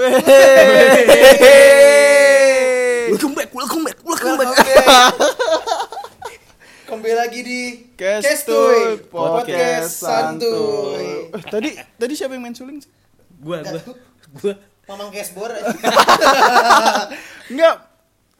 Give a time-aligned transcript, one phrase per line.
[0.00, 0.24] Welcome
[3.36, 4.56] back, welcome back, welcome back.
[6.88, 7.60] Kembali lagi di
[8.00, 8.80] Kestuy Kestuy,
[9.12, 11.28] Podcast Santuy.
[11.36, 12.88] Eh, tadi tadi siapa yang main suling sih?
[13.44, 13.92] Gua, gua,
[14.40, 14.56] gua.
[14.88, 15.52] Mamang Kesbor.
[17.52, 17.84] Enggak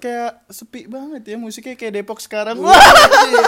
[0.00, 2.56] kayak sepi banget ya musiknya kayak Depok sekarang.
[2.56, 3.44] Anjir.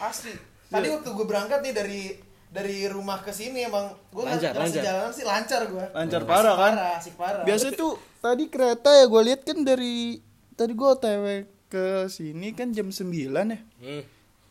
[0.08, 0.32] Asli.
[0.72, 4.82] Tadi waktu gue berangkat nih dari dari rumah ke sini emang gue Lancar, lancar.
[4.82, 5.86] jalanan sih lancar gue.
[5.94, 6.72] Lancar parah kan?
[6.74, 7.44] Parah, asik parah.
[7.46, 10.18] Biasa tuh tadi kereta ya gue lihat kan dari
[10.58, 11.24] tadi gue OTW
[11.70, 13.58] ke sini kan jam 9 ya.
[13.78, 14.02] Hmm.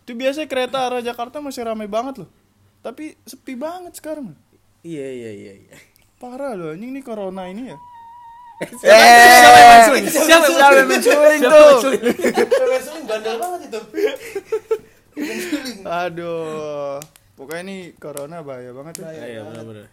[0.07, 2.29] Itu biasa kereta arah Jakarta masih ramai banget loh.
[2.79, 4.31] Tapi sepi banget sekarang.
[4.79, 5.75] Iya, iya, iya, iya.
[6.15, 7.77] Parah loh anjing nih corona ini ya.
[8.59, 10.05] Siapa yang main suling?
[10.07, 11.91] Siapa Siapa yang main suling Siapa tuh?
[12.95, 13.79] yang bandel banget itu.
[15.83, 17.18] Aduh.
[17.39, 19.03] Pokoknya nih corona bahaya banget ya.
[19.07, 19.23] Bahaya.
[19.23, 19.87] Iya, benar-benar.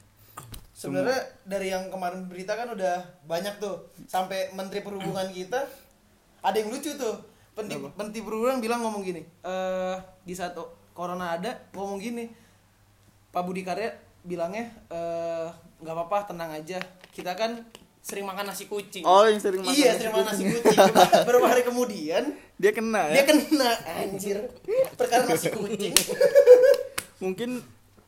[0.75, 3.87] Sebenarnya dari yang kemarin berita kan udah banyak tuh.
[4.11, 5.63] Sampai Menteri Perhubungan kita
[6.43, 7.23] ada yang lucu tuh.
[7.55, 9.23] Menteri, Menteri Perhubungan bilang ngomong gini.
[9.47, 10.59] Eh di saat
[10.91, 12.27] corona ada ngomong gini.
[13.31, 13.95] Pak Budi Karya
[14.27, 15.47] bilangnya eh
[15.81, 16.83] nggak apa-apa tenang aja.
[17.15, 17.63] Kita kan
[18.03, 19.03] sering makan nasi kucing.
[19.03, 20.79] Oh, yang sering makan Iya, nasi sering makan nasi kucing.
[21.23, 22.25] Beberapa hari kemudian
[22.57, 23.21] Dia kena ya.
[23.21, 24.39] dia kena anjir.
[24.95, 25.95] Perkara nasi kucing.
[27.19, 27.63] Mungkin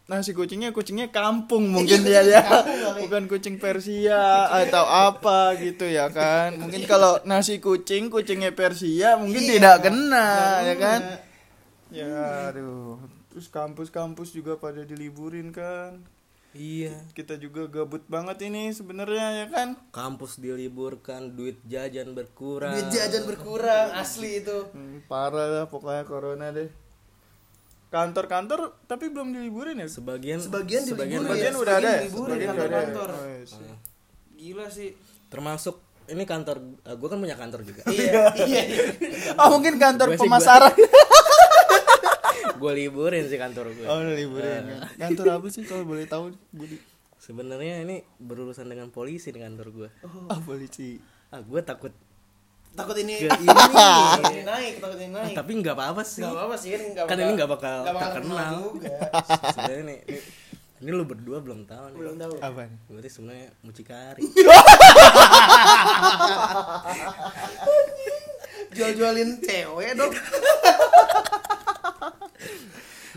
[0.04, 2.42] nasi kucingnya kucingnya kampung mungkin Iya, dia ya.
[2.42, 3.04] kali.
[3.04, 6.56] bukan kucing Persia atau apa gitu ya kan.
[6.56, 10.28] Mungkin kalau nasi kucing kucingnya Persia mungkin Iya, tidak kena
[10.64, 11.00] ya kan?
[11.88, 12.12] Ya
[12.48, 12.96] aduh.
[13.28, 16.00] Terus kampus-kampus juga pada diliburin kan.
[16.56, 17.04] Iya.
[17.12, 19.68] kita juga gabut banget ini sebenarnya ya kan?
[19.92, 22.72] Kampus diliburkan, duit jajan berkurang.
[22.72, 24.64] Duit jajan berkurang asli itu.
[24.72, 26.72] Hmm, parah lah pokoknya corona deh
[27.88, 32.36] kantor-kantor tapi belum diliburin ya Sebagian Sebagian sebagian ya, udah ada ya diliburin sebagian udah
[32.36, 32.48] ada ya?
[32.52, 33.08] kantor-kantor.
[33.10, 33.70] Oh, iya sih.
[34.38, 34.90] Gila sih.
[35.28, 35.76] termasuk
[36.08, 37.84] ini kantor gue kan punya kantor juga.
[37.92, 38.62] Iya, iya.
[38.64, 38.84] iya.
[39.44, 40.72] oh mungkin kantor Gua pemasaran
[42.58, 43.86] gue liburin sih kantor gue.
[43.86, 44.66] Oh, liburin.
[44.98, 46.76] Kantor apa sih kalau boleh tahu, Budi?
[47.18, 49.88] Sebenarnya ini berurusan dengan polisi di kantor gue.
[50.30, 50.98] Ah, polisi.
[51.30, 51.94] Ah, gue takut.
[52.72, 53.46] Takut ini Ke ini.
[54.30, 55.34] ini naik, takut ini naik.
[55.34, 56.22] tapi nggak apa-apa sih.
[56.22, 58.52] Nggak apa-apa sih kan nggak Kan ini nggak bakal nggak bakal terkenal.
[58.70, 58.96] juga.
[59.54, 60.18] Sebenarnya nih, ini,
[60.78, 61.98] ini lu berdua belum tahu nih.
[61.98, 62.32] Belum tahu.
[62.38, 62.78] Apa nih?
[62.86, 64.22] Berarti sebenarnya mucikari.
[68.70, 70.12] Jual-jualin cewek dong.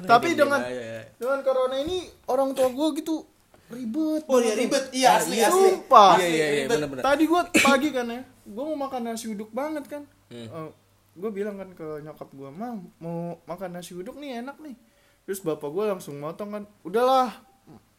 [0.01, 1.05] Tapi dengan Bahaya.
[1.13, 3.21] dengan corona ini orang tua gue gitu
[3.69, 4.25] ribet.
[4.25, 4.89] Oh iya ribet.
[4.89, 5.53] Iya asli asli.
[5.77, 6.17] Sumpah.
[6.17, 7.03] Iya iya iya benar-benar.
[7.05, 10.03] Tadi gue pagi kan ya, gue mau makan nasi uduk banget kan.
[10.27, 10.71] Hmm.
[11.11, 14.79] gue bilang kan ke nyokap gue, mam mau makan nasi uduk nih enak nih.
[15.21, 17.35] Terus bapak gue langsung motong kan, udahlah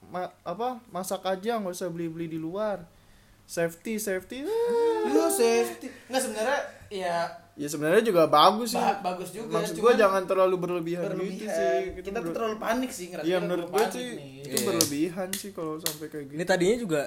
[0.04, 2.82] ma- apa masak aja nggak usah beli beli di luar.
[3.44, 4.48] Safety safety.
[5.04, 5.92] Lu safety.
[6.06, 7.18] Nggak sebenarnya ya
[7.52, 8.80] Ya sebenarnya juga bagus sih.
[8.80, 9.60] ba- bagus juga.
[9.60, 11.52] Maksud gue jangan terlalu berlebihan, gitu berlebihan.
[11.52, 11.80] sih.
[11.92, 14.32] Gitu Kita tuh terlalu panik sih ngerasa Iya kita menurut terlalu gue panik sih nih.
[14.40, 14.64] itu Iya.
[14.64, 16.34] berlebihan sih kalau sampai kayak gitu.
[16.34, 17.00] Ini tadinya juga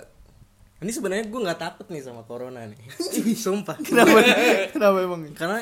[0.77, 2.77] ini sebenarnya gue nggak takut nih sama corona nih.
[3.37, 3.79] Sumpah.
[3.79, 4.19] Kenapa?
[4.69, 5.21] Kenapa emang?
[5.31, 5.59] karena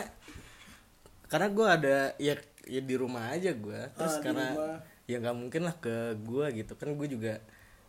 [1.25, 4.77] karena gue ada ya ya di rumah aja gue terus Ah, karena rumah.
[5.03, 7.33] ya nggak mungkin lah ke gue gitu kan gue juga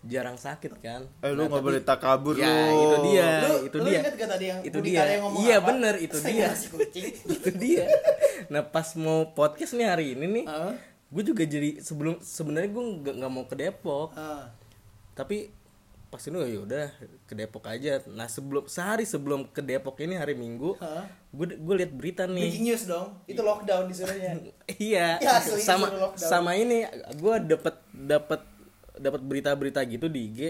[0.03, 2.77] jarang sakit kan Eh lu Nah, nggak tapi- boleh takabur ya lu.
[2.79, 5.67] itu dia Lu, itu lu dia inget gak tadi yang itu dia ngomong iya apa?
[5.67, 6.49] bener itu Saya dia
[7.37, 7.85] itu dia
[8.47, 10.73] nah pas mau podcast nih hari ini nih Ah.
[11.07, 14.49] gue juga jadi sebelum sebenarnya gue nggak nggak mau ke Depok Ah.
[15.13, 15.53] tapi
[16.15, 16.87] pas ini ya udah
[17.27, 17.99] ke Depok aja.
[18.07, 20.79] Nah sebelum sehari sebelum ke Depok ini hari Minggu
[21.35, 22.47] gue gue liat berita nih.
[22.47, 23.19] Breaking news dong.
[23.27, 24.39] Itu lockdown disuruhnya.
[24.79, 25.19] iya.
[25.27, 26.87] Ya, sama sama ini
[27.19, 28.47] gue dapet dapet
[28.95, 30.41] dapet berita-berita gitu di IG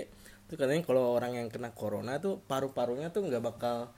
[0.52, 3.88] tuh katanya kalau orang yang kena corona tuh paru-parunya tuh nggak bakal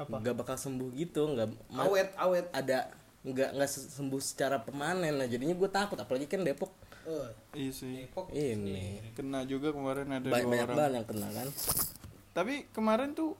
[0.00, 2.48] nggak bakal sembuh gitu nggak awet, awet.
[2.56, 2.88] ada
[3.20, 5.20] nggak nggak se- sembuh secara permanen.
[5.20, 6.72] Nah jadinya gue takut apalagi kan Depok
[7.06, 8.02] Oh, Iya sih.
[8.02, 8.26] Depok.
[8.28, 10.76] ini Kena juga kemarin ada banyak dua banyak orang.
[10.76, 11.48] banget yang kena kan
[12.32, 13.32] Tapi kemarin tuh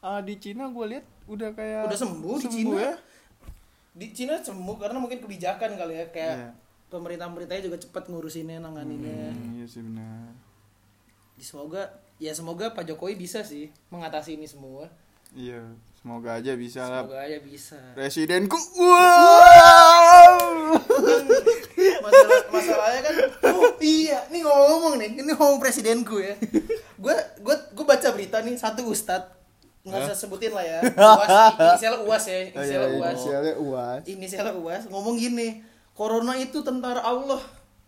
[0.00, 2.74] ah, di Cina gue lihat udah kayak Udah sembuh di Cina.
[2.76, 2.94] ya.
[3.92, 6.50] Di Cina sembuh karena mungkin kebijakan kali ya kayak Iya.
[6.88, 9.30] pemerintah-pemerintahnya juga cepat ngurusinnya nanganinnya.
[9.30, 10.30] Hmm, iya sih benar.
[11.36, 11.82] Semoga
[12.16, 14.86] ya semoga Pak Jokowi bisa sih mengatasi ini semua.
[15.30, 15.62] Iya,
[15.96, 17.02] semoga aja bisa lah.
[17.02, 17.78] Semoga aja bisa.
[17.92, 18.58] Presidenku.
[18.80, 20.78] Wow.
[22.10, 23.14] Masalah masalahnya kan
[23.54, 26.34] oh iya, nih ngomong nih, ini ngomong presidenku ya.
[26.98, 29.22] Gue gue gue baca berita nih satu ustad
[29.80, 30.78] nggak usah sebutin lah ya.
[30.84, 33.14] Uas, inisialnya Uas ya, Oh, inisialnya iya, Uas.
[33.16, 34.00] inisialnya UAS.
[34.04, 35.64] Inisialnya Uas ngomong gini,
[35.96, 37.40] corona itu tentara Allah.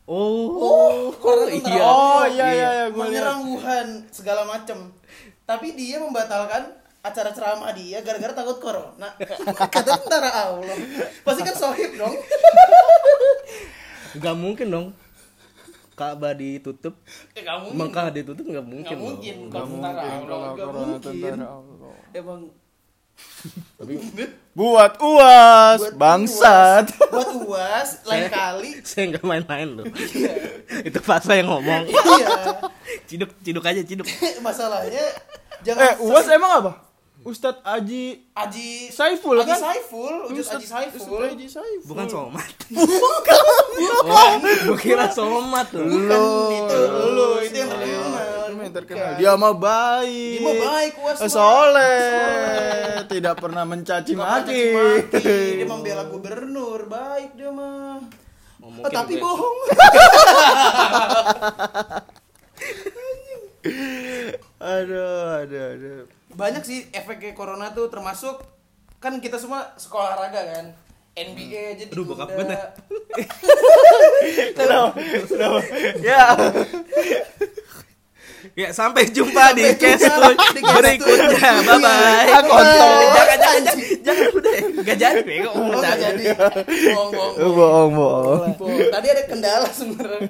[0.08, 1.82] Oh, corona tuh iya.
[1.84, 4.90] Oh iya iya iya menyerang Wuhan segala macem
[5.42, 6.64] tapi dia membatalkan
[7.02, 9.10] acara ceramah dia gara-gara takut corona
[9.58, 10.76] kata tentara Allah
[11.26, 12.14] pasti kan sohib dong
[14.18, 14.88] Gak mungkin dong.
[15.92, 16.96] Ka'bah ditutup,
[17.36, 18.88] ya gak mungkin Mekah ditutup nggak mungkin.
[18.88, 19.04] Gak dong.
[19.12, 21.96] mungkin Gak mungkin Allah gak mungkin Allah.
[22.16, 22.40] emang
[23.76, 23.92] Tapi
[24.56, 26.86] Buat uas buat bangsat.
[26.96, 29.86] uas, buat uas lain kali saya nggak main-main loh.
[30.80, 31.92] Itu Fasa yang ngomong.
[31.92, 32.56] iya
[33.04, 34.08] Ciduk, ciduk aja, ciduk.
[34.46, 35.04] masalahnya
[35.60, 36.72] jangan Eh uas emang apa?
[37.22, 39.60] Ustadz Aji Aji Saiful, Aji kan?
[39.62, 41.88] Saiful Ujus Aji Ustadz Saiful Aji Saiful.
[41.94, 42.54] Bukan somat.
[42.74, 43.38] Bukan.
[44.66, 45.86] Gue kira somat loh.
[45.86, 46.20] bukan
[46.50, 46.78] itu
[47.14, 49.06] lu itu yang Itu terkenal mah yang terkenal.
[49.06, 49.20] Bukan.
[49.22, 50.34] Dia mah baik.
[50.34, 51.30] Dia mah baik, Uas mah.
[51.30, 53.06] Soleh.
[53.06, 54.64] Tidak pernah mencaci maki.
[55.22, 58.02] dia membela gubernur baik dia mah
[58.62, 59.58] Oh, tapi bohong
[64.62, 66.06] Aduh, aduh, aduh.
[66.32, 68.40] Banyak sih efeknya corona tuh termasuk
[69.02, 70.66] kan kita semua sekolah olahraga kan
[71.12, 72.72] NBA jadi Aduh, bokap gue dah.
[74.56, 74.96] Kenapa?
[75.28, 75.60] Kenapa?
[76.00, 76.24] Ya.
[78.58, 80.08] Ya sampai jumpa di Sampai cast
[80.56, 81.52] di berikutnya.
[81.62, 81.68] Tuh.
[81.68, 82.26] Bye bye.
[82.26, 82.40] Iya.
[82.42, 82.96] Kontol.
[83.12, 84.52] Jangan jangan jangan jangan udah.
[84.82, 85.50] Gak jadi bego.
[85.52, 88.52] Oh, jadi bohong bohong Bohong, bohong.
[88.58, 88.88] Bohong.
[88.90, 90.20] tadi ada kendala sebenarnya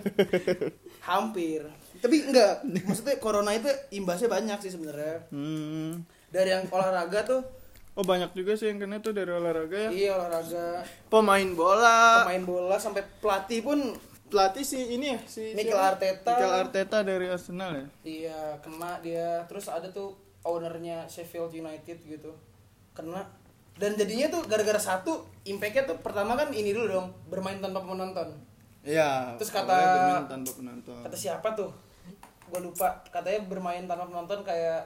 [1.09, 1.63] hampir
[2.03, 6.03] tapi enggak maksudnya corona itu imbasnya banyak sih sebenarnya Hmm.
[6.29, 7.43] dari yang olahraga tuh
[7.93, 9.91] Oh banyak juga sih yang kena tuh dari olahraga ya.
[9.93, 12.25] iya olahraga Pemain bola.
[12.25, 13.79] pemain bola sampai pelatih pun
[14.25, 15.77] Pelatih si ini ya si Mikel?
[15.77, 16.33] Arteta.
[16.33, 17.87] Mikel Arteta dari Arsenal ya.
[18.01, 19.45] Iya, kena dia.
[19.45, 22.33] Terus ada tuh ownernya Sheffield United gitu.
[22.91, 23.29] Kena.
[23.75, 28.33] Dan jadinya tuh gara-gara satu, impactnya tuh pertama kan ini dulu dong, bermain tanpa penonton.
[28.81, 29.37] Iya.
[29.37, 31.01] Terus kata- bermain tanpa penonton.
[31.05, 31.69] Kata siapa tuh?
[32.53, 33.01] Gue lupa.
[33.09, 34.85] Katanya bermain tanpa penonton kayak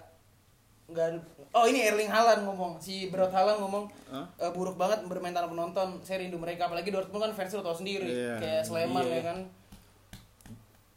[0.86, 1.18] nggak
[1.50, 4.22] Oh ini Erling Haaland ngomong, si Brot Haaland ngomong Hah?
[4.38, 5.98] "Eh, buruk banget bermain tanpa penonton.
[6.00, 9.14] Saya rindu mereka, apalagi Dortmund kan fans lo tau sendiri, Iya, kayak Sleman iya.
[9.14, 9.38] ya kan.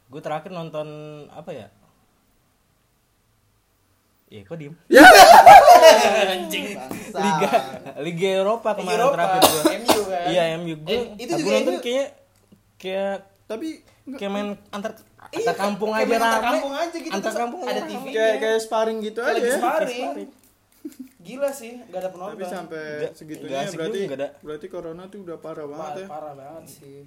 [0.05, 0.87] Gue terakhir nonton
[1.27, 1.67] apa ya?
[4.29, 4.73] Iya, kok diem?
[4.85, 5.01] Ya.
[6.37, 6.77] Anjing.
[7.09, 7.49] Liga
[7.97, 9.63] Liga Eropa kemarin Eropa, terakhir gue.
[9.79, 10.25] MU kan?
[10.29, 10.85] Iya, MU gue.
[10.87, 11.81] Eh, itu Aku juga nonton MU.
[11.81, 12.07] kayak
[12.77, 13.15] kayak
[13.49, 13.67] Tapi
[14.15, 14.91] kayak main antar
[15.29, 16.47] Iya, antar kampung aja main antar rame.
[16.49, 18.01] kampung aja gitu, Antar kampung ada aja TV.
[18.01, 18.11] rame.
[18.11, 19.31] kayak kayak sparring gitu aja.
[19.31, 19.57] lagi ya.
[19.57, 20.07] sparring.
[21.19, 22.33] Gila sih, gak ada penonton.
[22.33, 22.83] Tapi sampai
[23.13, 24.27] segitunya berarti ada.
[24.39, 26.07] berarti corona tuh udah parah parah, banget ya.
[26.07, 26.97] parah banget sih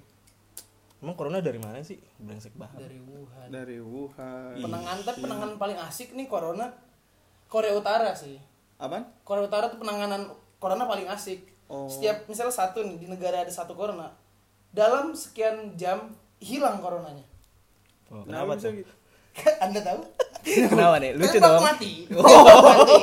[0.97, 1.99] Emang corona dari mana sih?
[2.15, 2.79] Brengsek banget.
[2.79, 3.47] dari Wuhan.
[3.51, 4.55] Dari Wuhan.
[4.55, 6.71] Penanganan tapi penanganan paling asik nih corona
[7.45, 8.39] Korea Utara sih.
[8.79, 9.03] Apaan?
[9.21, 11.43] Korea Utara tuh penanganan corona paling asik.
[11.67, 11.91] Oh.
[11.91, 14.15] Setiap misalnya satu nih di negara ada satu corona,
[14.69, 17.23] dalam sekian jam hilang coronanya.
[18.07, 18.77] Oh, Nah, kenapa bisa tuh?
[18.77, 18.93] gitu.
[19.63, 19.99] Anda tahu?
[20.43, 21.11] Kenapa nih?
[21.15, 21.63] Lucu Tembak dong.
[21.63, 21.91] mati.
[22.05, 22.95] Tembak mati.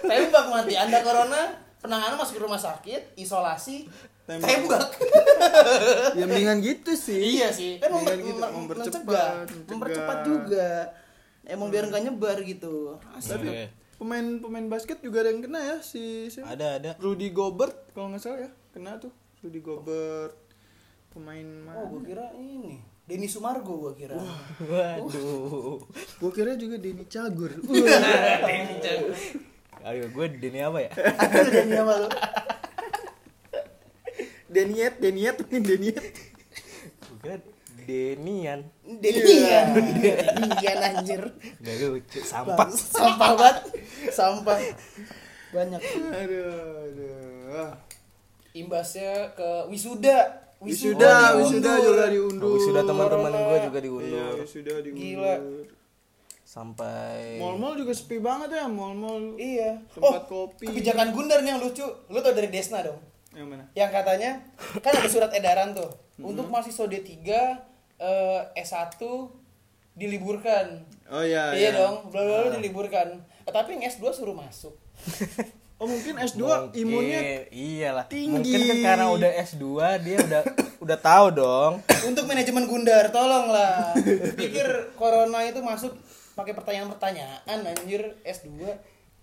[0.00, 0.72] Tembak mati.
[0.74, 1.40] Anda corona,
[1.78, 3.84] penanganan masuk ke rumah sakit, isolasi,
[4.24, 4.46] Tembak.
[4.46, 4.84] tembak.
[6.14, 7.36] Ya mendingan gitu sih.
[7.36, 7.76] iya sih.
[7.76, 9.68] Kan memper- gitu, memper- mempercepat, mencegah, mencegah.
[9.68, 10.68] mempercepat juga.
[11.44, 12.96] Emang biar nggak nyebar gitu.
[13.16, 13.62] Tapi Oke.
[13.96, 16.90] pemain pemain basket juga ada yang kena ya si, si Ada ada.
[16.96, 20.34] Rudy Gobert kalau nggak salah ya kena tuh Rudy Gobert
[21.18, 21.82] pemain Oh, mana?
[21.90, 22.78] gue kira ini.
[23.08, 24.14] Denny Sumargo gue kira.
[24.62, 25.82] Waduh.
[26.22, 27.50] Gue kira juga Denny Cagur.
[29.88, 30.90] Ayo gue Denny apa ya?
[31.50, 32.08] Denny apa lu?
[34.48, 35.36] Deniet, Deniet,
[35.68, 35.98] Deniet.
[37.02, 37.36] Gue kira
[37.88, 38.68] Denian.
[38.84, 39.66] Denian.
[39.74, 41.22] Denian anjir.
[41.64, 42.20] Gak lucu.
[42.20, 42.68] Sampah.
[42.70, 43.56] Sampah banget.
[44.12, 44.58] Sampah.
[45.56, 45.80] Banyak.
[46.12, 47.72] Aduh, aduh.
[48.52, 50.47] Imbasnya ke wisuda.
[50.58, 51.38] Wisuda, diundur.
[51.38, 52.50] wisuda juga diundur.
[52.50, 54.36] Oh, wisuda teman-teman gue juga Iya, diundur.
[54.42, 54.98] wisuda diundur.
[54.98, 55.34] Gila.
[56.48, 59.38] Sampai Mall-mall juga sepi banget ya, mall-mall.
[59.38, 59.78] Iya.
[59.94, 60.66] Tempat oh, kopi.
[60.66, 61.86] Kebijakan Gundar nih yang lucu.
[62.10, 62.98] Lu tau dari Desna dong.
[63.36, 63.64] Yang mana?
[63.76, 64.30] Yang katanya
[64.82, 67.06] kan ada surat edaran tuh untuk mahasiswa D3
[68.02, 68.98] eh, S1
[69.94, 70.66] diliburkan.
[71.12, 71.78] Oh iya, iya iya.
[71.78, 73.14] dong, bla diliburkan.
[73.46, 74.74] Eh, tapi yang S2 suruh masuk.
[75.78, 77.20] Oh mungkin S2 Mungkin, imunnya
[77.54, 78.04] iyalah.
[78.10, 78.34] tinggi.
[78.34, 79.64] Mungkin kan karena udah S2
[80.02, 80.42] dia udah
[80.84, 81.72] udah tahu dong.
[82.02, 83.94] Untuk manajemen Gundar, tolonglah.
[84.34, 84.66] Pikir
[84.98, 85.94] corona itu masuk
[86.34, 88.58] pakai pertanyaan-pertanyaan anjir S2.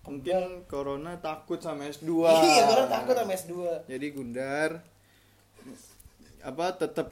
[0.05, 2.07] mungkin corona takut sama S2.
[2.47, 3.53] Iya, orang takut sama S2.
[3.91, 4.79] Jadi Gundar
[6.39, 7.09] apa tetap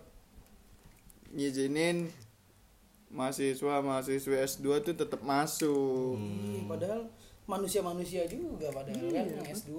[1.34, 2.14] ngizinin
[3.10, 6.16] mahasiswa mahasiswa S2 tuh tetap masuk.
[6.16, 7.10] Ih, Padahal
[7.46, 9.36] manusia-manusia juga padahal kan Iya.
[9.36, 9.72] yang S2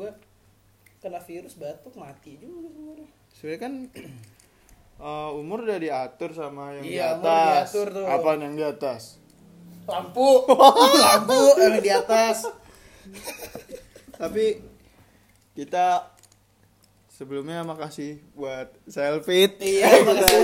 [0.99, 3.09] kena virus batuk mati juga sebenarnya.
[3.31, 3.73] Sebenarnya kan
[4.95, 7.49] Eh, umur udah diatur sama yang Iya, di umur atas.
[7.67, 8.05] diatur tuh.
[8.07, 9.03] Apaan yang di atas?
[9.85, 10.49] lampu
[11.05, 12.49] lampu yang di atas
[14.11, 14.57] Tapi
[15.53, 16.14] kita
[17.15, 19.55] sebelumnya makasih buat selfie.
[19.63, 20.43] iya makasih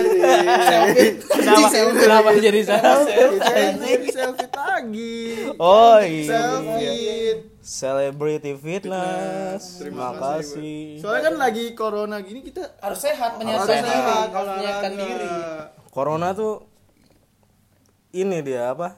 [0.70, 2.60] selfie Kenapa, selfie kenapa jadi?
[2.62, 5.18] Kita jadi selfie lagi.
[5.58, 6.30] Oh iya.
[6.30, 7.34] Selfie.
[7.60, 9.82] Celebrity fitness.
[9.82, 11.02] Terima kasih.
[11.02, 14.00] Soalnya kan lagi corona gini kita harus sehat menyehatkan diri
[14.30, 15.28] harus menyehatkan diri
[15.90, 16.70] Corona tuh
[18.14, 18.94] ini dia apa?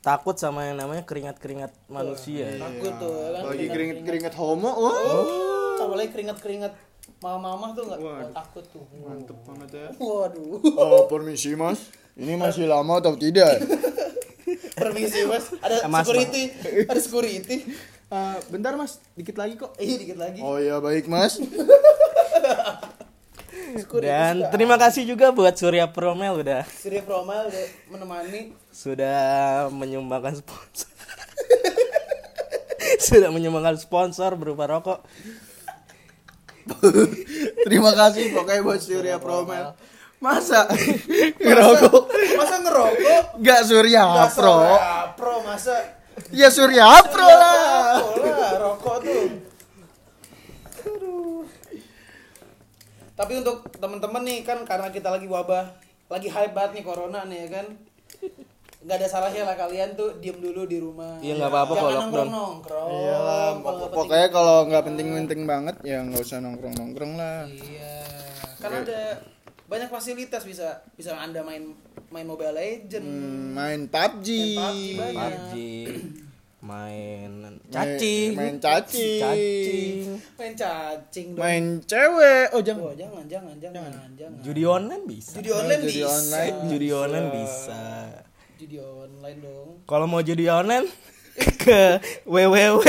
[0.00, 2.56] Takut sama yang namanya keringat-keringat manusia.
[2.56, 4.70] takut tuh ya kan Lagi keringet-keringet homo.
[4.70, 4.96] Wah.
[4.96, 5.45] oh
[5.86, 6.72] apalagi keringat keringat
[7.16, 8.20] mama-mama tuh nggak Waduh.
[8.20, 9.88] oh, takut tuh Mantep banget ya.
[9.96, 11.88] waduh Oh, permisi mas.
[12.12, 13.60] Ini masih lama atau tidak?
[14.76, 16.42] permisi mas ada Eh, Mas, security
[16.84, 17.56] ada security
[18.06, 19.74] Eh, bentar mas, dikit lagi kok.
[19.76, 21.38] iya dikit lagi Oh iya baik mas.
[23.98, 29.18] Dan terima kasih juga buat Surya Promel udah Surya Promal udah menemani sudah
[29.68, 30.88] menyumbangkan sponsor.
[33.06, 35.00] sudah menyumbangkan sponsor berupa rokok.
[37.66, 39.74] Terima kasih pokoknya buat Surya Promel.
[40.24, 40.64] Masa
[41.36, 42.08] ngerokok?
[42.40, 44.64] masa ngerokok Gak Surya Pro.
[44.64, 45.76] Surya pro masa
[46.32, 48.00] Ya Surya Pro lah.
[48.00, 49.24] Rokok lah, rokok tuh.
[50.88, 51.44] Aduh.
[53.12, 55.76] Tapi untuk temen-temen nih kan karena kita lagi wabah,
[56.08, 57.66] lagi hype banget nih corona nih ya kan.
[58.86, 61.18] Nggak ada salahnya lah kalian tuh diem dulu di rumah.
[61.18, 63.54] Iya, nggak apa-apa Jangan kalau nongkrong nongkrong.
[63.58, 63.90] Penting.
[63.92, 67.50] pokoknya kalau nggak penting-penting banget ya nggak usah nongkrong-nongkrong lah.
[67.50, 67.98] Iya.
[68.56, 69.02] Karena ada
[69.66, 71.74] banyak fasilitas bisa bisa anda main
[72.08, 74.28] main Mobile Legend, Hmm, main PUBG.
[74.54, 75.34] main PUBG banyak.
[75.34, 75.54] PUBG,
[76.62, 77.30] main
[77.68, 79.20] cacing, Main cacing.
[79.20, 79.98] cacing,
[80.36, 81.42] Main cacing dong.
[81.42, 82.46] Main cewek.
[82.52, 82.82] Oh jangan.
[82.84, 84.38] Oh, jangan, jangan, jangan, jangan.
[84.40, 85.34] judi online bisa.
[85.34, 86.08] Judi online Judi bisa.
[86.08, 86.56] online.
[86.68, 87.82] Judi online bisa.
[88.56, 89.84] Judi online dong.
[89.84, 90.88] Kalau mau judi online
[91.60, 92.80] ke www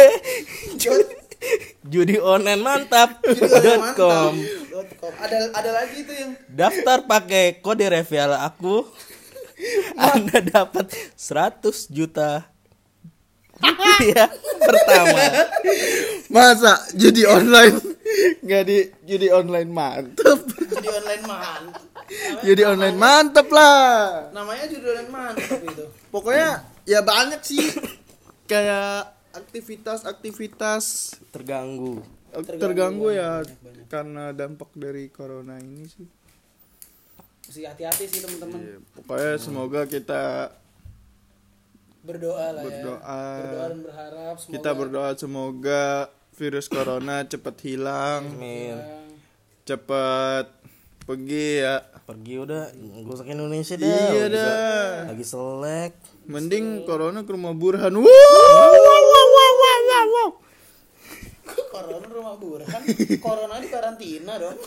[1.92, 4.32] judi online mantap.com
[4.96, 5.12] .com.
[5.20, 8.88] Ada ada lagi tuh yang daftar pakai kode revial aku
[10.16, 10.88] Anda dapat
[11.20, 12.48] 100 juta
[13.60, 14.32] rupiah
[14.64, 15.20] pertama
[16.32, 17.76] Masa judi online
[18.40, 20.48] nggak di judi online mantep.
[20.48, 21.97] judi online mantap.
[22.44, 24.32] Judi online mantep lah.
[24.32, 25.86] Namanya judi online mantap itu.
[26.12, 27.68] Pokoknya ya banyak sih
[28.48, 32.02] kayak aktivitas-aktivitas terganggu
[32.46, 33.42] terganggu, ya
[33.90, 36.06] karena dampak dari corona ini sih.
[37.48, 38.60] Mesti hati-hati sih teman-teman.
[38.60, 40.52] Ya, pokoknya semoga kita
[42.04, 43.04] Berdoa lah Berdoa.
[43.04, 43.40] ya.
[43.44, 45.84] Berdoa dan berharap semoga kita berdoa semoga
[46.38, 48.78] virus corona cepat hilang, Amin.
[49.66, 50.52] cepat
[51.08, 51.84] pergi ya.
[52.08, 52.72] Pergi udah
[53.20, 55.12] ke Indonesia dah Iya udah dah.
[55.12, 55.92] lagi selek
[56.28, 57.92] Mending corona ke rumah Burhan.
[57.92, 60.30] Wow, wow, wow, wow, wow, wow, wow.
[61.72, 62.82] corona rumah burhan.
[63.24, 64.58] Corona di karantina dong.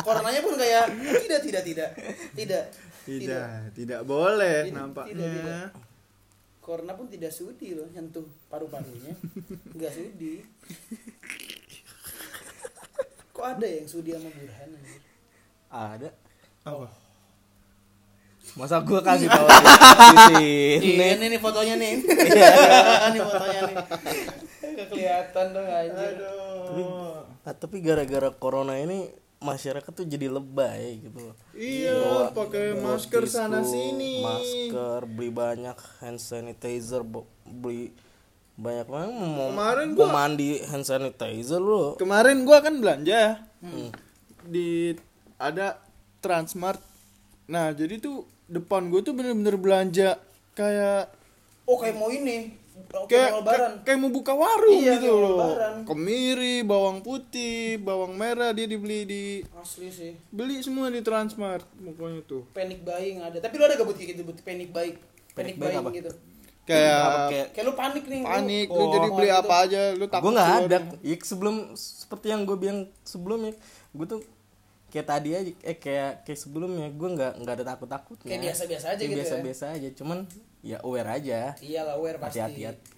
[0.00, 0.84] Coronanya pun kayak
[1.28, 1.90] tidak tidak tidak
[2.32, 2.64] tidak
[3.02, 5.12] Tidak, tidak boleh Tidak, nampaknya.
[5.12, 5.68] tidak, tidak.
[6.62, 9.12] Corona pun tidak sudi loh nyentuh paru-parunya.
[9.74, 10.40] Enggak sudi.
[13.42, 15.00] Kok ada yang sudi sama Burhan anjir?
[15.66, 16.08] ada
[16.62, 16.86] Apa?
[18.54, 19.46] masa gua kasih tahu
[20.30, 20.46] di
[20.78, 21.92] Ini sini nih fotonya nih.
[21.98, 23.76] ini fotonya nih.
[24.78, 26.14] Gak kelihatan dong anjir.
[27.42, 34.22] Ah, tapi gara-gara corona ini masyarakat tuh jadi lebay gitu Iya, pakai masker sana sini.
[34.22, 37.02] masker beli banyak hand sanitizer
[37.44, 37.90] beli
[38.54, 43.88] banyak banget mau Kemarin mau gua- mandi hand sanitizer lu Kemarin gua kan belanja Hmm.
[44.44, 44.92] di
[45.36, 45.78] ada
[46.18, 46.78] Transmart.
[47.44, 50.18] Nah, jadi tuh depan gua tuh bener-bener belanja
[50.52, 51.10] kayak
[51.64, 52.58] Oh kayak mau ini.
[52.82, 53.72] kayak Kayak mau lebaran.
[53.80, 55.38] kayak, mau buka warung Iya, gitu mau loh.
[55.46, 55.74] lebaran.
[55.84, 60.12] Kemiri, bawang putih, bawang merah dia dibeli di Asli sih.
[60.28, 62.42] beli semua di Transmart pokoknya tuh.
[62.50, 63.38] Panic buying ada.
[63.38, 64.98] Tapi lu ada gak buat kayak gitu buat panic buying?
[65.30, 65.90] Panic, Panic buying buying apa?
[65.96, 66.10] gitu.
[66.62, 68.20] Kayak kayak Kayak lu panik nih.
[68.22, 69.40] panik lu Oh, jadi beli gitu.
[69.40, 70.96] apa aja lu takut gue nggak ada rumah.
[71.02, 73.52] ya, sebelum seperti yang gue bilang sebelumnya
[73.90, 74.20] gue tuh
[74.88, 78.86] kayak tadi aja eh kayak kayak sebelumnya gue nggak nggak ada takut takutnya Kayak biasa-biasa
[78.88, 79.18] aja gitu ya?
[79.18, 80.18] biasa biasa aja cuman
[80.60, 82.38] ya aware aja Iyalah aware pasti.
[82.38, 82.90] hati-hati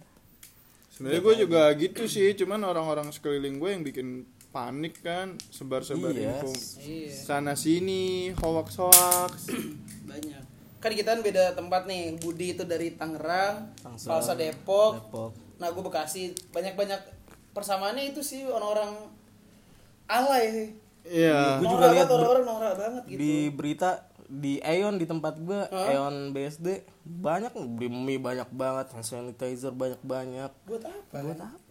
[0.90, 4.09] Sebenarnya gue juga gitu sih, cuman orang-orang sekeliling gue yang bikin
[4.49, 6.38] panik kan, sebar-sebar Iya.
[6.38, 7.11] info Iya.
[7.11, 9.50] sana sini, hoax hoax.
[10.04, 10.44] Banyak.
[10.85, 12.21] Kan kita kan beda tempat nih.
[12.21, 15.00] Budi itu dari Tangerang, Salsa Depok.
[15.00, 16.37] Depok Nah, gue Bekasi.
[16.53, 17.00] Banyak-banyak
[17.57, 18.93] persamaannya itu sih orang-orang
[20.05, 20.69] alay sih.
[21.05, 21.61] Iya.
[21.61, 26.33] Gua juga lihat orang-orang norak banget gitu di berita di Aeon di tempat gua Aeon
[26.33, 31.17] BSD banyak beli mie banyak banget hand sanitizer banyak banyak buat apa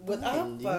[0.05, 0.72] buat apa buat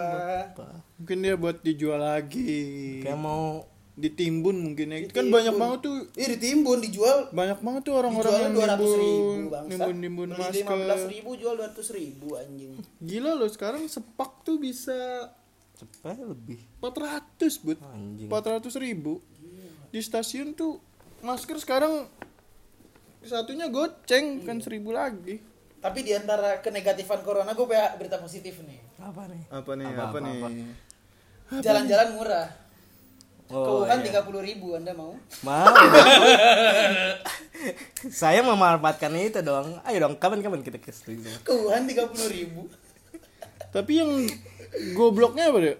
[0.54, 0.66] apa
[1.02, 3.02] Mungkin dia buat dijual lagi.
[3.02, 4.98] kayak mau Ditimbun mungkin ya.
[5.06, 5.96] Kan banyak banget tuh.
[6.18, 7.30] Ih ditimbun dijual.
[7.30, 10.76] Banyak banget tuh orang-orang yang dua ratus ribu nimbun bangsa nimbun nimbun beli lima masker.
[10.82, 12.72] belas ribu jual dua ratus ribu anjing.
[12.98, 15.30] Gila loh sekarang sepak tuh bisa
[15.78, 16.58] cepet lebih.
[16.82, 18.26] 400 but anjing.
[18.26, 19.22] 400 ribu.
[19.94, 20.82] Di stasiun tuh
[21.22, 22.10] masker sekarang
[23.22, 25.38] satunya goceng kan seribu lagi.
[25.78, 28.80] Tapi di antara kenegatifan corona gue punya berita positif nih.
[28.98, 29.42] Apa nih?
[29.54, 30.38] Apa nih Apa, apa, apa, nih?
[30.42, 31.60] apa?
[31.60, 32.48] jalan-jalan murah
[33.50, 34.06] oh, Wuhan iya.
[34.08, 35.12] tiga puluh ribu anda mau?
[35.42, 35.66] Mau.
[38.10, 39.80] Saya memanfaatkan itu dong.
[39.82, 42.68] Ayo dong kapan-kapan kita ke situ ke Wuhan tiga puluh ribu.
[43.68, 44.10] Tapi yang
[44.92, 45.76] gobloknya apa deh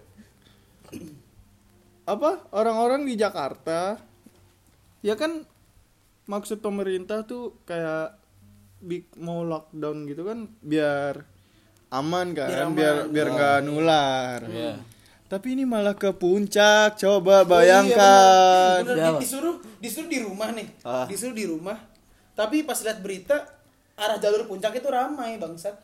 [2.05, 2.31] apa?
[2.51, 3.97] Orang-orang di Jakarta.
[5.01, 5.45] Ya kan
[6.25, 8.17] maksud pemerintah tuh kayak
[8.81, 11.21] bi- mau lockdown gitu kan biar
[11.89, 12.75] aman kan Biar aman.
[12.75, 14.41] biar biar nggak nular.
[14.49, 14.75] Iya.
[15.35, 18.87] Tapi ini malah ke puncak coba Oh, iya, bayangkan.
[18.87, 18.95] Bener.
[18.95, 20.69] Bener, disuruh disuruh di rumah nih.
[20.87, 21.11] Ah.
[21.11, 21.75] disuruh di rumah.
[22.39, 23.43] Tapi pas lihat berita
[23.99, 25.75] arah jalur puncak itu ramai bangsat.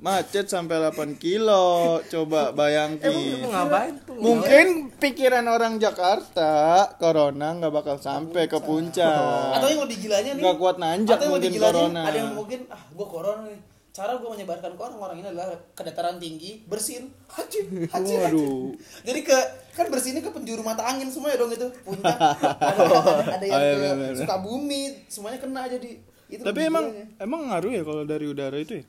[0.00, 4.16] Macet sampai 8 kilo coba emang bayangin ngapain tuh?
[4.16, 9.60] Mungkin pikiran orang Jakarta corona nggak bakal sampai ke puncak.
[9.60, 10.42] atau yang lebih gilanya nih.
[10.48, 12.02] Nggak kuat nanjak atau yang lebih mungkin corona.
[12.08, 15.82] ada yang mungkin ah gue corona nih cara gue menyebarkan ke orang-orang ini adalah ke
[15.82, 18.74] dataran tinggi bersin haji haji Waduh.
[19.00, 19.38] jadi ke
[19.72, 22.98] kan bersinnya ke penjuru mata angin semua ya dong itu puncak ada, ada,
[23.32, 24.14] ada yang Oh, iya, ke bener, bener.
[24.18, 25.90] Sukabumi semuanya kena jadi
[26.26, 27.06] itu Tapi emang gilanya.
[27.18, 28.84] emang ngaruh ya kalau dari udara itu ya?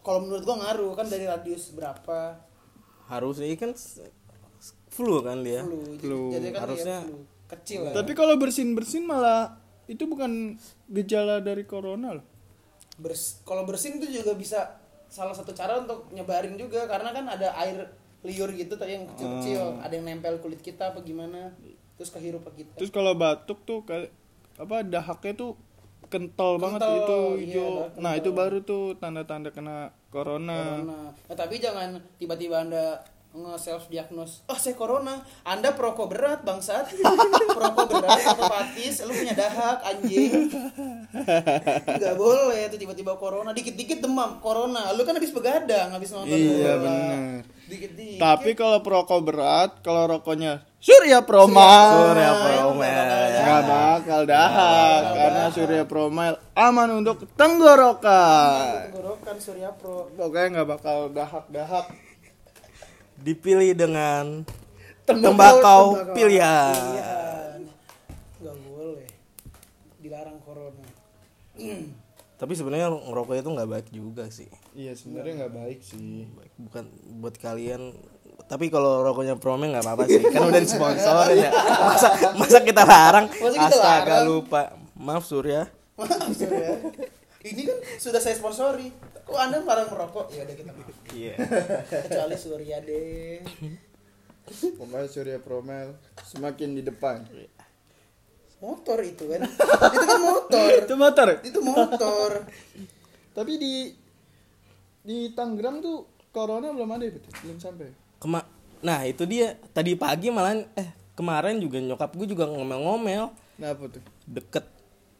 [0.00, 2.40] kalau menurut gua ngaruh kan dari radius berapa
[3.06, 4.00] harusnya kan s-
[4.88, 6.20] flu kan dia flu, Flu.
[6.30, 7.92] jadi kan Harusnya- ya flu kecil ya.
[7.92, 10.54] Tapi kalau bersin-bersin malah itu bukan
[10.88, 12.26] gejala dari corona loh.
[13.00, 14.76] Bers- kalau bersin itu juga bisa
[15.10, 17.90] salah satu cara untuk nyebarin juga karena kan ada air
[18.22, 19.80] liur gitu tadi yang kecil-kecil.
[19.80, 21.50] Ada yang nempel kulit kita apa gimana
[21.96, 22.76] terus kehirup ke kita.
[22.80, 24.12] Terus kalau batuk tuh kayak
[24.60, 25.52] apa dahaknya tuh
[26.10, 27.68] kental, banget Kental, itu iya, hijau.
[27.70, 30.82] dahak nah, itu baru tuh tanda-tanda kena corona.
[30.82, 30.98] corona.
[31.14, 35.22] Nah, tapi jangan tiba-tiba anda nge self diagnose oh saya corona.
[35.46, 36.90] Anda perokok berat bangsat.
[37.56, 40.50] Perokok berat otomatis lu punya dahak anjing.
[41.86, 43.54] Nggak boleh tuh tiba-tiba corona.
[43.54, 44.90] Dikit-dikit demam corona.
[44.98, 46.74] Lu kan habis begadang habis nonton Iya,
[47.70, 48.18] dikit-dikit.
[48.18, 52.10] Tapi kalau perokok berat, kalau rokoknya Surya Promile.
[52.10, 53.30] Surya Promile.
[53.30, 58.90] Nggak bakal dahak karena Surya Promile aman untuk tenggorokan.
[58.90, 60.10] tenggorokan Surya Pro.
[60.18, 62.09] Pokoknya nggak bakal dahak-dahak.
[63.20, 64.44] Dipilih dengan
[65.04, 66.74] Tembakau- tembakau pilihan.
[66.74, 67.58] Pilihan.
[68.40, 69.08] nggak boleh.
[69.98, 70.86] Dilarang corona.
[72.40, 74.48] Tapi sebenarnya ngerokok itu nggak baik juga sih.
[74.72, 76.24] Iya sebenarnya nggak baik sih.
[76.32, 76.84] Baik, bukan
[77.20, 77.92] buat kalian.
[78.48, 80.24] Tapi kalau rokoknya Prome nggak apa-apa sih.
[80.24, 81.50] Kan udah disponsorin ya.
[81.84, 83.28] Masa masa kita larang?
[83.28, 84.24] Masa kita astaga larang?
[84.24, 84.60] lupa.
[84.96, 85.68] Maaf Surya.
[86.00, 86.80] Maaf Surya
[87.42, 91.34] ini kan sudah saya sponsori kok anda melarang merokok ya udah kita maaf iya
[91.86, 93.40] kecuali Surya deh
[94.50, 97.22] Pokoknya Surya Promile semakin di depan.
[98.58, 99.46] motor itu kan
[99.88, 101.28] itu kan motor Itu motor.
[101.40, 102.30] itu motor
[103.30, 103.74] Tapi di
[105.00, 107.30] di Tangerang tuh corona belum ada betul?
[107.40, 107.94] Belum sampai.
[108.18, 108.42] Kema
[108.80, 113.84] nah itu dia tadi pagi malah eh kemarin juga nyokap gue juga ngomel-ngomel Nah, apa
[113.86, 114.02] tuh?
[114.24, 114.64] deket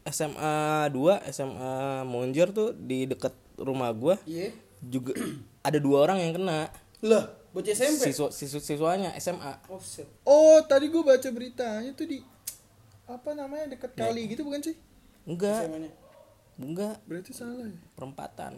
[0.09, 1.73] SMA 2 SMA
[2.09, 4.49] Monjer tuh di deket rumah gue iya.
[4.81, 5.13] Juga
[5.67, 6.73] ada dua orang yang kena.
[7.05, 9.77] Lah bocah SMP siswa siswa siswanya SMA oh
[10.23, 12.23] Oh, tadi gue baca beritanya tuh di
[13.05, 14.75] apa namanya deket kali gitu bukan sih?
[15.27, 15.67] enggak.
[15.67, 15.91] SMA-nya.
[16.57, 16.95] enggak.
[17.05, 17.77] Berarti salah ya.
[17.93, 18.53] perempatan.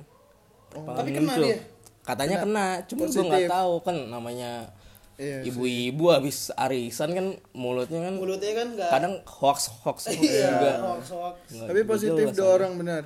[0.69, 1.58] Tapi kena dia?
[2.03, 4.67] Katanya kena, cuma gue nggak tahu kan namanya
[5.13, 5.45] Iya.
[5.45, 10.71] ibu-ibu habis arisan kan mulutnya kan mulutnya kan enggak kadang hoax hoax iya juga.
[10.82, 11.36] hoax hoax.
[11.54, 13.04] Nggak Tapi positif jelas dua orang benar.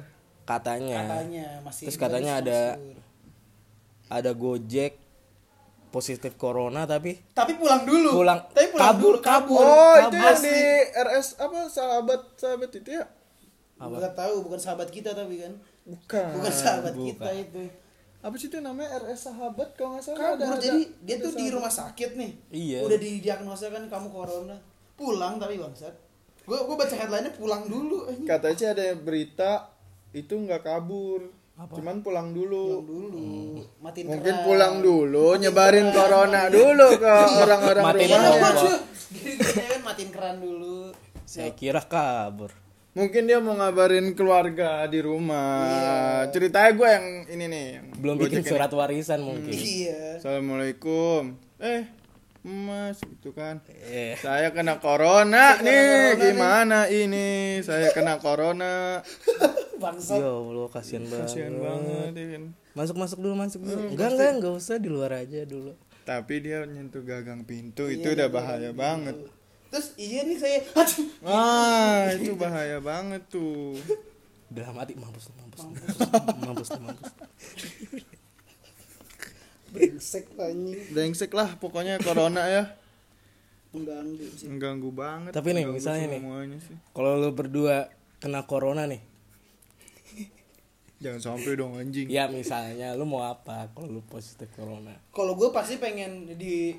[0.47, 0.99] katanya.
[1.03, 2.59] Katanya masih terus katanya ada
[4.07, 4.95] ada gojek
[5.87, 8.23] positif corona tapi tapi pulang dulu.
[8.23, 8.39] Pulang.
[8.55, 9.63] tapi pulang Kabur, dulu kabur.
[9.63, 10.59] Oh, itu yang di
[10.95, 13.03] RS apa sahabat sahabat itu ya?
[13.77, 15.53] Nggak tahu bukan sahabat kita tapi kan.
[15.87, 16.27] Bukan.
[16.39, 17.63] bukan sahabat kita itu
[18.27, 20.19] Apa sih itu namanya RS sahabat kalau nggak salah.
[20.35, 22.31] Kabur ada- jadi ada- dia ada tuh di rumah sakit nih.
[22.49, 22.79] Iya.
[22.83, 24.57] udah didiagnosa kan kamu corona.
[24.93, 25.95] Pulang tapi bangsat.
[26.43, 28.23] Gua gua baca headline-nya pulang dulu anjing.
[28.23, 29.71] katanya sih ada berita
[30.11, 31.23] itu nggak kabur.
[31.57, 32.83] Cuman pulang dulu.
[32.83, 33.63] Dulu.
[33.79, 34.43] Matiin mungkin keran.
[34.43, 38.75] pulang dulu nyebarin corona dulu ke orang-orang Matiin Iya, rumahnya
[39.87, 40.91] matiin keran dulu.
[41.23, 42.51] Saya kira kabur.
[42.97, 46.25] Mungkin dia mau ngabarin keluarga di rumah.
[46.33, 49.53] Ceritanya gue yang ini nih yang Belum bikin surat warisan mungkin.
[49.53, 50.17] iya.
[50.17, 51.37] Assalamualaikum.
[51.61, 51.85] Eh
[52.41, 53.59] mas gitu kan.
[53.85, 56.15] Eh, saya kena corona nih.
[56.17, 57.59] gimana ini?
[57.61, 59.03] Saya kena corona.
[59.83, 61.27] Bangsa ya Allah kasihan banget.
[61.29, 62.11] kasihan banget.
[62.17, 62.39] ya.
[62.73, 63.93] Masuk masuk dulu masuk dulu.
[63.93, 65.77] Enggak enggak enggak usah di luar aja dulu.
[66.01, 69.27] tapi dia nyentuh gagang pintu itu udah bahaya banget
[69.69, 70.59] terus iya nih saya.
[70.75, 73.75] Aduh wah itu bahaya banget tuh.
[74.47, 76.69] Dalam hati mampus mampus mampus.
[76.79, 77.11] mampus.
[79.71, 80.79] brengsek anjing.
[80.91, 82.63] Brengsek lah pokoknya corona ya.
[83.75, 84.47] Mengganggu sih.
[84.47, 86.21] Mengganggu banget Tapi nih, misalnya nih.
[86.95, 89.03] Kalau lu berdua kena corona nih,
[90.97, 92.09] jangan sampai dong anjing.
[92.09, 94.97] Ya misalnya lu mau apa kalau lu positif corona?
[95.13, 96.73] kalau gue pasti pengen di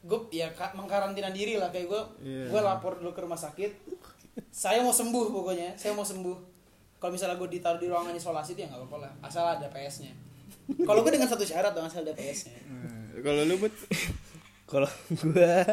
[0.00, 2.42] gue ya ka- mengkarantina diri lah kayak gue Iya.
[2.48, 3.68] gue lapor dulu ke rumah sakit.
[4.48, 5.74] Saya mau sembuh pokoknya.
[5.74, 6.34] Saya mau sembuh.
[6.96, 9.10] Kalau misalnya gue ditaruh di ruangan isolasi itu ya nggak apa-apa lah.
[9.20, 10.12] Asal ada PS nya
[10.78, 13.72] kalau gue dengan satu syarat dong asal ada PS nya Nah, kalau lu bet
[14.68, 14.84] Kalau
[15.24, 15.64] gua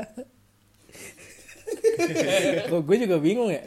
[2.69, 3.61] Kok gue juga bingung ya?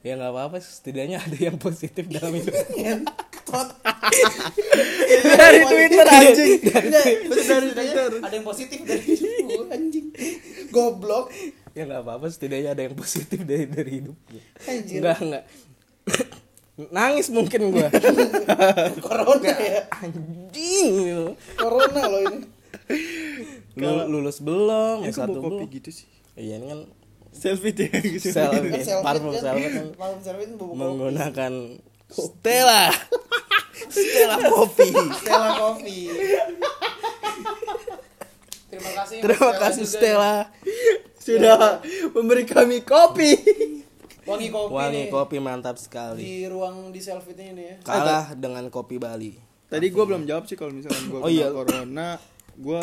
[0.00, 2.54] Ya nggak apa-apa setidaknya ada yang positif dalam hidup
[5.10, 6.52] dari Twitter anjing.
[6.62, 6.90] Dari
[8.20, 10.06] ada yang positif dari hidup anjing.
[10.70, 11.30] Goblok.
[11.70, 14.16] Ya nggak apa-apa setidaknya ada yang positif dari dari hidup
[14.66, 14.98] Anjir.
[14.98, 15.44] Enggak enggak
[16.90, 17.86] Nangis mungkin gua.
[19.04, 19.84] Corona ya?
[20.00, 20.90] Anjing.
[21.54, 22.38] Corona loh ini.
[23.78, 25.06] Lu- Lulus belum?
[25.06, 25.76] Ya S1 kok bawa kopi belum?
[25.78, 26.08] gitu sih.
[26.34, 26.80] Iya ini kan
[27.30, 28.66] selfie deh gitu selfie.
[28.66, 29.42] Kan selfie Parfum kan.
[29.44, 29.86] selfie kan.
[29.94, 30.74] Parfum selfie kopi.
[30.74, 31.52] Menggunakan
[32.10, 32.90] Stella.
[33.86, 36.06] Stella kopi Stella Coffee
[38.70, 39.90] terima kasih Terima kasih juga.
[39.90, 40.34] Stella.
[41.16, 41.58] Sudah
[42.12, 43.30] memberi kami kopi.
[44.22, 45.10] Wangi kopi Wangi nih.
[45.10, 46.22] kopi mantap sekali.
[46.22, 47.76] Di ruang di selfie ini nih ya.
[47.82, 49.34] Kalah dengan kopi Bali.
[49.66, 51.50] Tadi gue belum jawab sih kalau misalkan gue Oh, iya.
[51.50, 52.18] corona.
[52.54, 52.78] Gue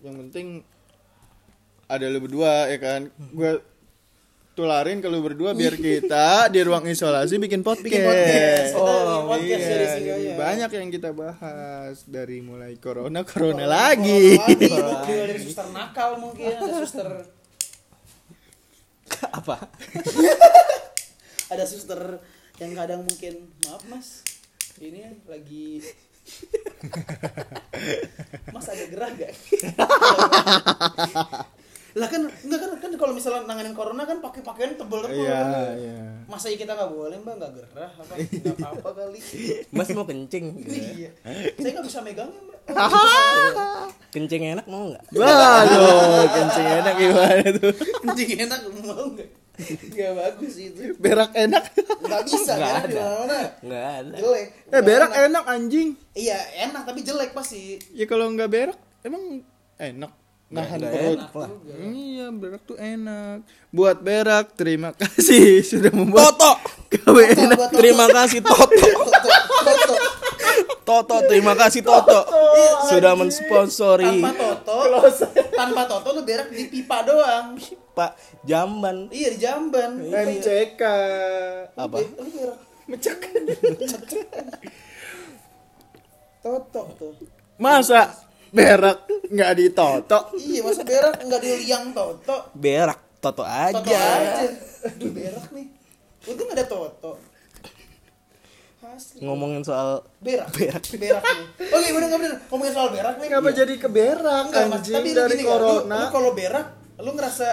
[0.00, 0.62] yang penting
[1.86, 3.00] ada lu berdua ya kan?
[3.30, 3.62] Gue
[4.56, 8.72] tularin kalau berdua biar kita di ruang isolasi bikin podcast, Bikin podcast.
[8.72, 10.32] Kita oh bikin podcast iya, dari sini jadi aja.
[10.40, 16.56] banyak yang kita bahas dari mulai corona corona lagi Lagi, juga dari suster nakal mungkin
[16.56, 17.08] ada suster
[19.28, 19.56] Apa?
[21.52, 22.00] ada suster
[22.56, 24.24] yang kadang mungkin maaf mas
[24.80, 25.84] ini lagi
[28.56, 29.36] mas ada gerah gak
[31.96, 35.40] lah kan enggak kan kan kalau misalnya nanganin corona kan pakai pakaian tebel tebel iya
[35.72, 35.98] iya.
[36.28, 37.34] Masa iya kita nggak boleh mbak?
[37.40, 38.12] Nggak gerah apa?
[38.20, 39.18] Nggak apa apa kali.
[39.72, 40.44] Mas mau kencing?
[40.68, 41.10] iya.
[41.56, 42.60] Saya nggak bisa megangnya mbak.
[44.14, 45.04] Kencing enak mau nggak?
[45.12, 47.72] waduh kencing enak gimana tuh?
[48.04, 49.30] Kencing enak mau nggak?
[49.88, 50.80] Nggak bagus itu.
[51.00, 51.64] Berak enak.
[52.04, 53.04] Nggak bisa Nggak kan di ada.
[53.08, 54.14] mana Nggak ada.
[54.20, 54.46] jelek.
[54.68, 55.88] Eh berak enak anjing.
[56.12, 57.80] Iya enak tapi jelek pasti.
[57.96, 59.40] Ya kalau nggak berak emang
[59.78, 60.12] enak
[60.46, 61.18] nahan Nggak perut.
[61.18, 61.50] enak lah.
[61.90, 63.38] iya berak tuh enak.
[63.68, 66.52] Buat berak terima kasih sudah membuat Toto.
[66.86, 67.56] KW enak.
[67.58, 68.70] Buat Terima kasih Toto.
[68.70, 69.30] Toto,
[69.66, 69.94] Toto.
[70.86, 72.20] Toto, terima kasih Toto.
[72.86, 74.22] Sudah mensponsori.
[74.22, 74.30] Tanpa
[74.62, 75.02] toto
[75.50, 77.58] tanpa toto lu berak di pipa doang.
[77.92, 79.10] Pak Jamban.
[79.10, 79.98] iya di jamban.
[79.98, 80.82] MCK
[81.74, 81.96] Apa?
[81.98, 82.58] lu berak.
[82.86, 83.18] Mecek.
[86.38, 87.12] Toto tuh.
[87.58, 88.14] Masa
[88.56, 92.36] berak nggak ditotok iya masa berak nggak di liang toto?
[92.52, 93.74] Berak Toto aja.
[93.74, 94.44] toto aja.
[94.86, 95.66] Aduh berak nih.
[96.24, 97.12] Untung ada toto.
[98.86, 99.18] Asli.
[99.18, 100.46] Ngomongin soal berak.
[100.52, 100.78] berak.
[100.94, 101.46] Berak nih.
[101.58, 102.38] Iya bener nggak bener?
[102.46, 103.28] Ngomongin soal berak nih.
[103.28, 104.78] Kenapa jadi ke berak Enggak, Mas.
[104.78, 104.94] anjing?
[104.94, 105.98] Tapi dari gini nggak, lu- corona.
[105.98, 106.66] Lu, kalau berak,
[106.96, 107.48] lu ngerasa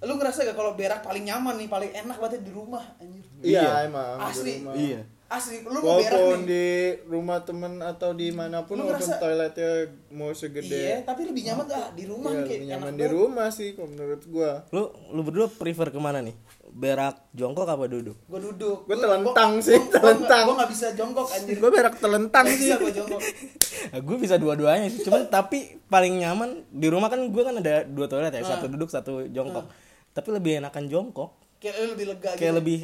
[0.00, 3.20] lu ngerasa gak kalau berak paling nyaman nih, paling enak banget di rumah anjir.
[3.42, 4.52] iya emang di Asli.
[4.56, 4.74] rumah.
[4.74, 5.00] Iya.
[5.30, 6.48] Asli, lu mau berak walaupun nih.
[6.48, 6.66] di
[7.06, 9.70] rumah temen atau di mana pun Lu walaupun ngerasa- toiletnya
[10.10, 13.14] mau Iya, segede tapi lebih nyaman gak di rumah Iya, kayak lebih nyaman di banget.
[13.14, 16.34] rumah sih kalau menurut gua Lu lu berdua prefer ke mana nih?
[16.68, 18.18] Berak jongkok apa duduk?
[18.26, 18.78] Gua duduk.
[18.84, 20.26] Gua Gua- telentang gua- sih, gua- gua telentang.
[20.26, 21.56] nggak- Gua gak bisa jongkok anjir.
[21.56, 23.20] gua berak telentang sih bisa gua jongkok.
[24.06, 25.00] gue bisa dua-duanya sih.
[25.00, 28.86] Cuman tapi paling nyaman di rumah kan gue kan ada dua toilet ya, satu duduk,
[28.86, 29.70] satu jongkok.
[30.10, 31.38] Tapi lebih enakan jongkok.
[31.56, 32.56] Kayak lebih lega Kayak gitu.
[32.56, 32.78] lebih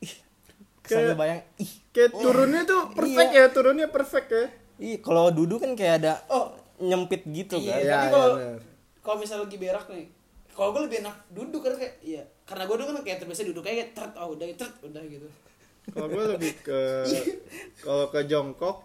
[0.00, 0.14] ih,
[0.82, 4.44] sambil bayang ih, kayak turunnya tuh perfect ya turunnya perfect ya
[4.80, 7.68] ih kalau duduk kan kayak ada Oh, nyempit gitu iya.
[7.68, 7.76] kan.
[7.76, 8.58] Iya, Tapi iya, kalau bener.
[9.00, 10.06] kalau misalnya lagi berak nih,
[10.50, 13.60] kalau gue lebih enak duduk karena kayak iya, karena gue dulu kan kayak terbiasa duduk
[13.60, 15.28] kayak tret, oh udah tret, udah gitu.
[15.92, 16.80] kalau gue lebih ke
[17.84, 18.76] kalau ke jongkok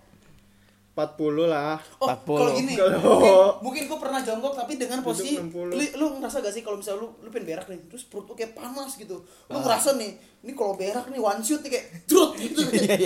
[0.95, 1.11] 40
[1.45, 2.23] lah Oh, 40.
[2.31, 5.91] kalau gini, mungkin, mungkin gue pernah jongkok tapi dengan posisi lu, 60.
[5.93, 8.51] lu ngerasa gak sih kalau misalnya lu lu pengen berak nih, terus perut lu kayak
[8.53, 9.19] panas gitu.
[9.45, 12.63] Lu ngerasa nih, ini kalau berak nih one shoot nih kayak drut gitu.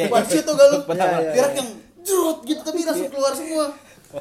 [0.07, 0.77] one shoot tuh gak lu?
[0.87, 3.65] Iya, iya, berak yang drut gitu tapi langsung keluar semua.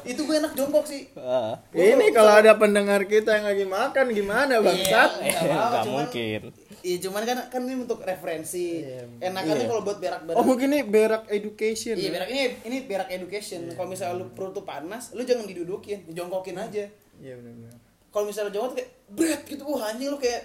[0.01, 1.09] Itu gue enak jongkok sih.
[1.15, 5.83] Ah, ini kalau ada pendengar kita yang lagi makan gimana bangsat Iya, nggak apa-apa, nggak
[5.83, 6.41] cuman- mungkin
[6.81, 8.83] Iya cuman kan kan ini untuk referensi.
[9.17, 10.35] Enakannya kalau buat berak-berak.
[10.35, 12.11] oh mungkin ini berak education Iya ya?
[12.13, 13.67] berak ini ini berak education.
[13.69, 16.87] Kalau misalnya lu perut tuh panas, lu jangan didudukin, jongkokin aja.
[17.17, 17.75] iya benar
[18.09, 20.41] Kalau misalnya jongkok tuh kayak bret gitu, wah anjing lu kayak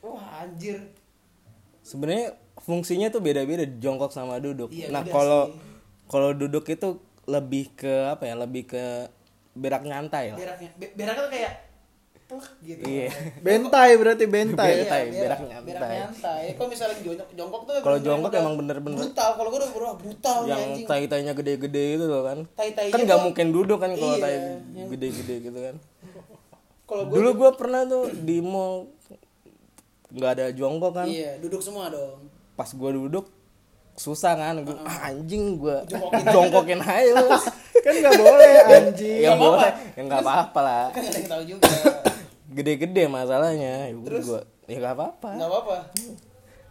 [0.00, 0.78] wah anjir.
[1.80, 5.50] sebenarnya fungsinya tuh beda-beda jongkok sama duduk Iya, nah kalau
[6.04, 8.82] kalau duduk itu lebih ke apa ya lebih ke
[9.52, 11.52] berak nyantai lah Beraknya be- beraknya tuh kayak
[12.32, 12.82] plek gitu.
[12.82, 15.66] iya bentai berarti bentai Bentai, Iya, berak nyantai.
[15.68, 16.42] berak nyantai.
[16.52, 19.30] Kalau misalnya jongkok, jongkok tuh Kalau jongkok emang bener-bener- brutal.
[19.34, 23.46] Kalau gue udah brutal nih yang tai-tainya gede-gede itu loh kan Tai-tainya kan nggak mungkin
[23.48, 24.36] duduk kan kalau Iya, tai
[24.88, 25.76] gede-gede gitu kan
[26.84, 28.88] Kalau gue dulu gua pernah tuh di mall
[30.08, 32.28] nggak ada jongkok kan iya duduk semua dong.
[32.52, 33.24] pas gua duduk
[33.94, 37.28] susah kan gua ah, anjing gua Jongkokin jongkokin aja lu
[37.84, 39.56] kan nggak boleh anjing ya Nggak apa-apa.
[39.56, 41.68] boleh ya nggak apa-apa lah Kan gak ada yang tahu juga.
[42.52, 45.76] Gede-gede masalahnya ya udah gua ya nggak apa-apa Enggak apa-apa.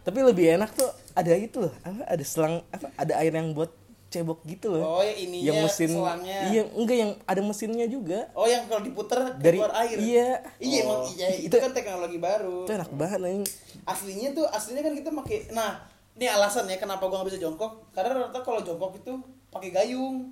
[0.02, 3.70] tapi lebih enak tuh ada itu loh ada selang apa ada air yang buat
[4.08, 6.38] cebok gitu loh Oh ya ininya yang mesin selangnya.
[6.46, 9.96] iya enggak yang ada mesinnya juga Oh yang kalau diputer dari keluar air.
[9.96, 11.08] iya Iya emang Oh.
[11.08, 12.62] iya itu kan teknologi baru.
[12.62, 13.40] itu enak banget nih
[13.82, 15.80] aslinya tuh aslinya kan kita pakai nah
[16.12, 19.12] ini alasan ya kenapa gua nggak bisa jongkok karena rata kalau jongkok itu
[19.48, 20.28] pakai gayung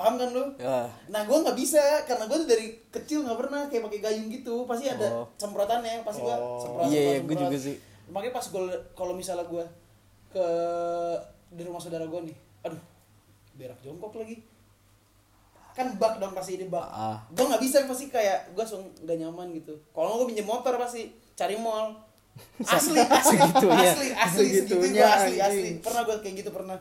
[0.00, 3.60] paham kan lu ya nah gua nggak bisa karena gua tuh dari kecil nggak pernah
[3.66, 5.26] kayak pakai gayung gitu pasti ada Oh.
[5.34, 6.56] semprotannya pasti gua Oh.
[6.58, 7.38] semprot Iya, iya, semprot.
[7.38, 7.76] juga sih.
[8.06, 9.64] makanya pas gua kalau misalnya gua
[10.28, 10.46] ke
[11.50, 12.80] di rumah saudara gua nih aduh
[13.54, 14.40] berak jongkok lagi
[15.70, 17.18] kan bak dong pasti ini bak Ah.
[17.28, 21.08] gue nggak bisa pasti kayak gue langsung gak nyaman gitu kalau gue pinjam motor pasti
[21.32, 21.94] cari mall
[22.66, 23.78] asli asli Segitunya.
[23.86, 26.78] asli asli segitu Segitunya, asli asli pernah gue kayak gitu pernah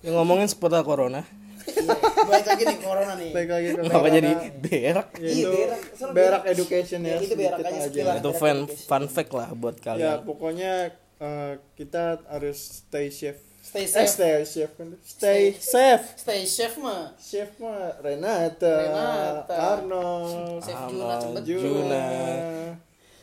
[0.00, 1.26] yang ngomongin seputar corona
[1.68, 1.94] iya.
[2.26, 3.30] Baik lagi nih corona nih.
[3.36, 5.08] Baik lagi kenapa jadi berak?
[5.16, 5.80] Ya, Iya, itu berak.
[5.94, 9.84] Soalnya berak education ya Ya, itu berak aja itu fun fun fact lah buat ya
[9.84, 10.18] kalian.
[10.24, 10.72] pokoknya
[11.20, 13.40] eh, kita harus stay safe.
[13.60, 14.08] Stay eh, safe.
[14.08, 14.72] stay safe.
[14.80, 14.88] Kan?
[15.04, 16.06] stay safe.
[16.16, 19.54] Stay chef mah chef mah Renata, Renata.
[19.76, 21.40] Arnold Chef Juna Juna.
[21.44, 22.06] Juna.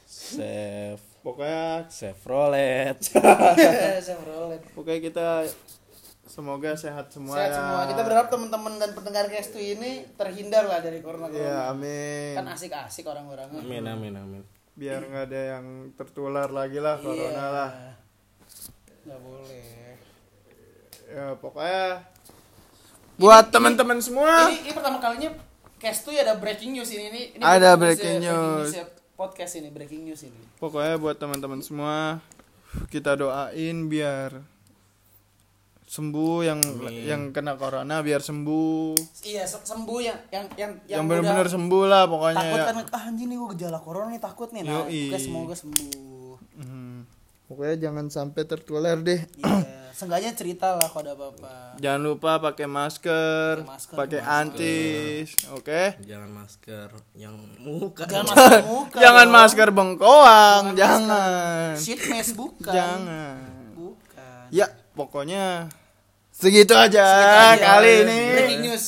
[0.06, 5.28] Chef pokoknya Chevrolet chef rolet pokoknya kita
[6.36, 7.58] semoga sehat semua sehat ya.
[7.64, 7.80] semua.
[7.88, 11.32] Kita berharap teman-teman dan pendengar Kestu ini terhindar lah dari corona.
[11.32, 12.36] Corona ya amin.
[12.36, 14.42] Kan asik-asik orang-orangnya amin amin amin.
[14.76, 17.70] Biar nggak ada yang tertular lagi lah corona lah.
[17.72, 17.94] Iya.
[19.06, 19.64] nggak boleh.
[21.08, 21.86] Ya pokoknya
[23.16, 24.52] buat teman-teman semua.
[24.52, 25.32] Ini, ini pertama kalinya
[25.80, 27.08] Kestu ya ada breaking news ini.
[27.08, 28.76] Ini, ini Ada breaking breaking news.
[28.76, 30.42] ya, podcast ini breaking news ini.
[30.60, 32.20] Pokoknya buat teman-teman semua
[32.92, 34.55] kita doain biar
[35.86, 38.98] sembuh yang yang kena corona biar sembuh.
[39.22, 42.66] Iya se- sembuh yang yang yang yang, udah benar-benar sembuh lah pokoknya takut ya.
[42.66, 44.62] kan ah anjing nih gue gejala corona nih takut nih.
[44.66, 45.02] Nah Yoi.
[45.08, 46.34] pokoknya semoga sembuh.
[46.56, 46.94] Mhm.
[47.46, 49.22] pokoknya jangan sampai tertular deh.
[49.38, 51.80] Iya seenggaknya cerita lah kalau ada apa-apa.
[51.80, 55.82] Jangan lupa pakai masker Pakai masker, pakai antis oke?
[56.04, 58.04] Jangan masker yang muka.
[58.04, 59.36] Jangan masker muka jangan dong.
[59.40, 62.74] masker bengkoang jangan shit mask bukan.
[62.76, 63.38] Jangan.
[63.72, 64.46] Bukan.
[64.52, 65.68] Ya pokoknya
[66.32, 67.56] segitu aja Segitu aja.
[67.60, 68.86] kali ini breaking news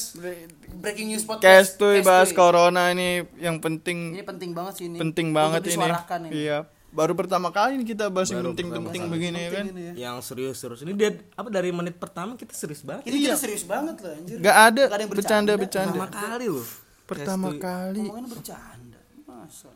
[0.77, 1.99] breaking news podcast Kestuy.
[2.01, 5.75] bahas corona ini yang penting ini penting banget sih ini penting banget ini.
[5.75, 6.59] ini Iya.
[6.87, 9.65] Baru pertama kali ini kita bahas yang penting-penting begini ya kan.
[9.67, 9.93] Ini ya.
[10.07, 13.61] yang serius terus ini dia apa dari menit pertama kita serius banget ini kita serius
[13.61, 15.51] banget loh anjir Gak ada Nggak ada yang bercanda.
[15.53, 15.99] bercanda-bercanda.
[15.99, 16.67] pertama kali loh
[17.05, 17.59] Pertama Kestuy.
[17.61, 18.01] kali.
[18.25, 19.69] bercanda masa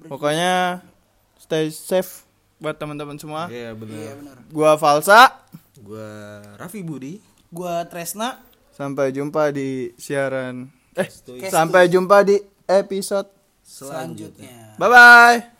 [0.00, 0.54] Pokoknya
[1.36, 2.26] stay safe
[2.58, 3.46] buat teman-teman semua.
[3.46, 5.38] iya iya benar benar Gua Falsa.
[5.88, 7.16] Gua Raffi Budi
[7.48, 8.44] gua Tresna
[8.78, 10.70] Sampai jumpa di siaran.
[10.94, 11.42] Eh, Kestuy.
[11.50, 13.26] sampai jumpa di episode
[13.64, 15.57] selanjutnya Bye bye.